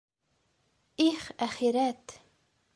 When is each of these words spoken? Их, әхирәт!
Их, 1.05 1.29
әхирәт! 1.49 2.19